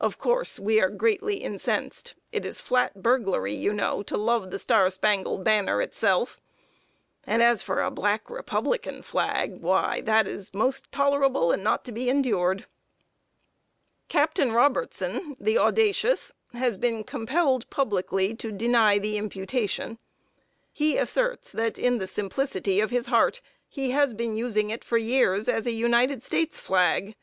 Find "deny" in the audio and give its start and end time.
18.50-18.98